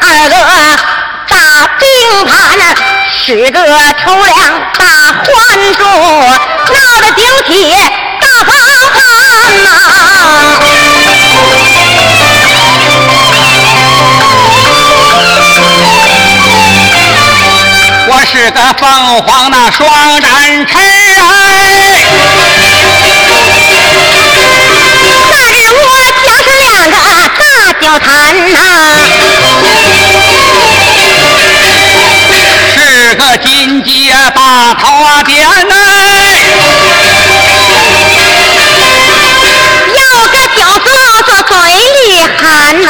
[0.00, 0.34] 二个
[1.28, 1.36] 大
[1.78, 1.86] 冰
[2.26, 2.32] 盘，
[3.12, 3.60] 十个
[4.02, 4.36] 抽粮
[4.78, 5.28] 大欢
[5.76, 5.84] 桌，
[6.72, 7.52] 闹得顶起
[8.20, 8.48] 大方
[8.94, 8.96] 盘
[9.64, 9.66] 呐、
[18.30, 18.88] 是个凤
[19.22, 19.88] 凰那双
[20.20, 20.30] 展
[20.66, 20.82] 翅哎，
[25.30, 25.82] 那日我
[26.26, 26.96] 加上两个
[27.38, 27.42] 大
[27.80, 28.06] 脚坛
[28.52, 28.54] 呐、
[32.74, 32.76] 是
[33.14, 34.38] 个金鸡把
[34.74, 34.84] 头
[35.24, 35.72] 点哎，
[39.94, 40.86] 要个脚嘬
[41.22, 41.98] 嘬嘴里
[42.42, 42.46] 含
[42.82, 42.86] 呐、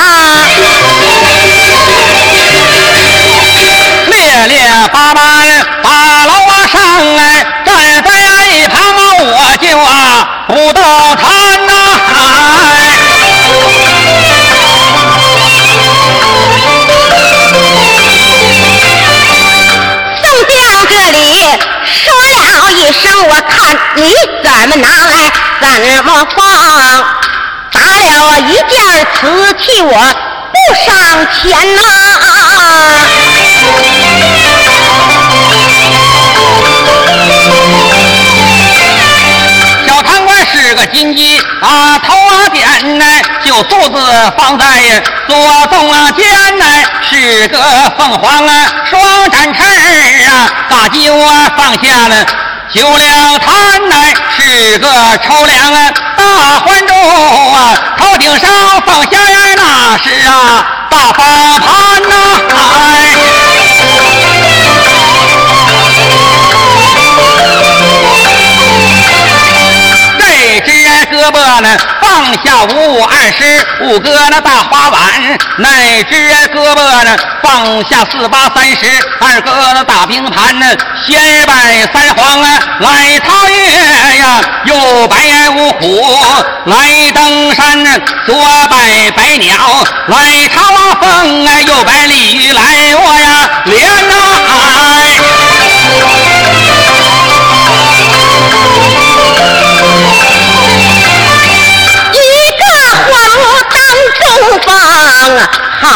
[29.14, 29.92] 瓷器，我
[30.52, 30.86] 不上
[31.32, 31.82] 前呐。
[39.86, 43.04] 小贪官是个金鸡把，头啊点呢，
[43.44, 45.36] 就肚子放在左
[45.70, 46.64] 中间呢，
[47.09, 47.59] 是个
[47.96, 48.52] 凤凰啊，
[48.88, 49.62] 双展翅
[50.26, 52.26] 啊，大鸡窝放下了。
[52.70, 53.96] 九两坛呢
[54.36, 54.86] 是个
[55.26, 55.90] 抽粮啊，
[56.64, 56.96] 环中
[57.54, 58.50] 啊，头顶上
[58.86, 62.16] 放香烟呐是啊，大发盘呐、
[62.54, 63.38] 哎。
[71.28, 71.68] 胳膊呢，
[72.00, 74.98] 放下五五二十五个那大花碗；
[75.58, 76.14] 那只
[76.54, 78.86] 胳膊呢，放下四八三十
[79.20, 80.66] 二个那大冰盘呢。
[81.06, 84.74] 先拜三皇啊，来桃月呀；右
[85.08, 85.16] 拜
[85.50, 86.02] 五虎，
[86.64, 87.84] 来登山；
[88.24, 88.34] 左
[88.70, 89.54] 拜百鸟，
[90.06, 90.62] 来朝
[90.98, 92.62] 凤啊；右拜鲤鱼，来
[92.96, 94.14] 我呀连呐、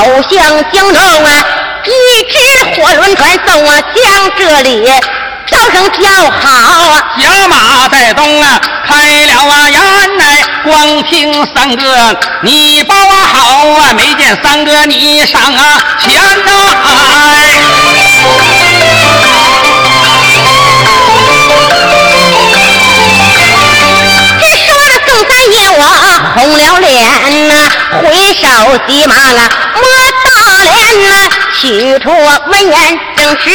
[0.03, 0.43] 走向
[0.73, 1.47] 江中啊，
[1.85, 1.89] 一
[2.29, 2.37] 只
[2.75, 4.03] 火轮船送啊，将
[4.37, 4.85] 这里
[5.47, 6.51] 叫声叫好
[6.91, 7.15] 啊。
[7.21, 8.97] 小马在东啊，开
[9.27, 9.81] 了啊眼
[10.19, 16.51] 来，光听三哥你包啊好啊，没见三哥你上啊前呐、
[24.41, 25.81] 这说着宋三爷我
[26.35, 27.55] 红了脸呐、
[28.01, 28.03] 回
[28.35, 28.49] 手
[28.89, 29.17] 急忙
[30.93, 31.15] 啊摸大脸呐、
[31.61, 33.51] 取出文言正十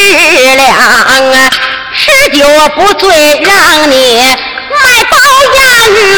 [0.55, 1.49] 两啊，
[1.95, 3.95] 吃酒不醉让你
[4.83, 5.17] 卖包
[5.53, 5.61] 烟
[6.15, 6.17] 呐、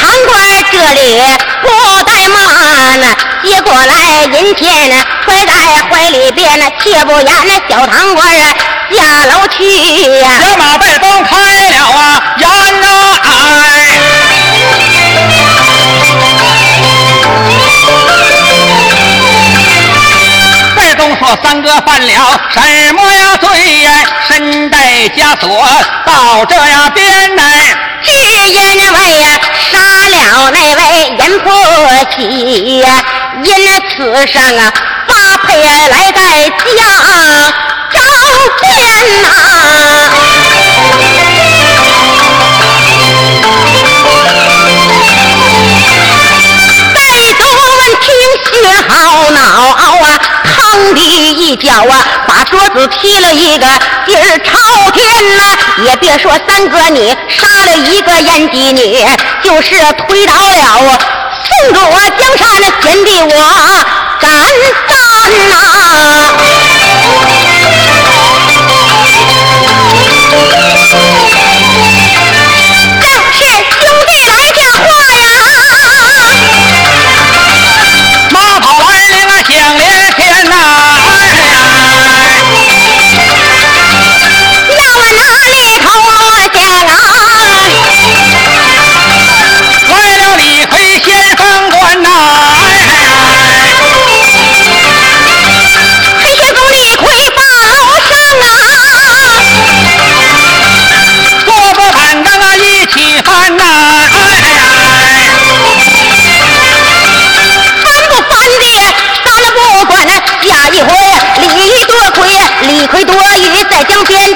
[0.00, 0.36] 堂官
[0.72, 1.00] 这里
[1.62, 1.68] 不
[2.04, 2.36] 怠慢
[3.00, 3.04] 呐，
[3.44, 5.52] 接过来银钱呢，揣在
[5.90, 8.54] 怀里边呢，切不言那小堂官啊
[8.90, 9.58] 下楼去
[10.20, 11.36] 呀、小马在东开
[11.68, 12.48] 了啊烟
[12.80, 12.86] 呐、
[13.48, 13.98] 哎。
[20.76, 22.60] 在东说三哥犯了什
[22.94, 23.48] 么呀罪
[23.80, 23.90] 呀？
[24.28, 24.78] 身带
[25.16, 25.66] 枷锁
[26.06, 27.42] 到这呀边来。
[28.00, 29.40] 只因为呀
[29.72, 29.78] 杀
[30.08, 30.82] 了那位
[31.18, 31.50] 阎婆
[32.16, 33.04] 惜呀，
[33.42, 33.48] 因
[33.90, 34.72] 此上啊
[35.08, 36.52] 发配来在家
[37.92, 38.00] 招
[38.62, 38.66] 见
[39.22, 39.26] 呐、
[51.58, 53.66] 脚啊，把桌子踢了一个
[54.06, 55.42] 底朝天呐、
[55.84, 59.04] 也别说三哥你杀了一个燕姬女，
[59.42, 60.98] 就是推倒了
[61.44, 61.80] 宋主
[62.18, 62.48] 江山
[62.82, 63.30] 贤弟我
[64.20, 64.30] 敢
[64.88, 64.96] 担
[65.48, 65.54] 呐、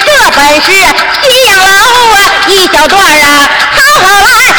[0.05, 4.55] 这本是西洋楼啊一小段啊好好来